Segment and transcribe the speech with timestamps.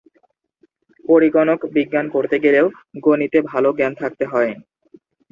[1.05, 2.65] পরিগণক বিজ্ঞান পড়তে গেলেও
[3.03, 4.51] গণিতে ভালো জ্ঞান থাকতে হয়।